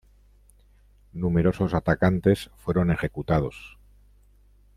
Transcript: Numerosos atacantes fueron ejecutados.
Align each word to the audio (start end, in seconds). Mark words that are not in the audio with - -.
Numerosos 1.13 1.75
atacantes 1.75 2.49
fueron 2.57 2.89
ejecutados. 2.89 3.77